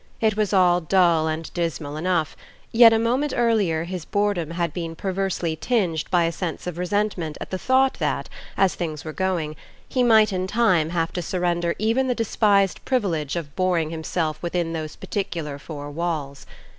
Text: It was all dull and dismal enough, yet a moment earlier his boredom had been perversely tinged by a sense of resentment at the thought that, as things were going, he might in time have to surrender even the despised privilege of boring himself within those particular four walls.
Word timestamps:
It 0.19 0.35
was 0.35 0.51
all 0.51 0.81
dull 0.81 1.27
and 1.27 1.53
dismal 1.53 1.95
enough, 1.95 2.35
yet 2.71 2.91
a 2.91 2.97
moment 2.97 3.33
earlier 3.37 3.83
his 3.83 4.03
boredom 4.03 4.49
had 4.49 4.73
been 4.73 4.95
perversely 4.95 5.55
tinged 5.55 6.09
by 6.09 6.23
a 6.23 6.31
sense 6.31 6.65
of 6.65 6.79
resentment 6.79 7.37
at 7.39 7.51
the 7.51 7.59
thought 7.59 7.99
that, 7.99 8.27
as 8.57 8.73
things 8.73 9.05
were 9.05 9.13
going, 9.13 9.55
he 9.87 10.01
might 10.01 10.33
in 10.33 10.47
time 10.47 10.89
have 10.89 11.13
to 11.13 11.21
surrender 11.21 11.75
even 11.77 12.07
the 12.07 12.15
despised 12.15 12.83
privilege 12.83 13.35
of 13.35 13.55
boring 13.55 13.91
himself 13.91 14.41
within 14.41 14.73
those 14.73 14.95
particular 14.95 15.59
four 15.59 15.91
walls. 15.91 16.47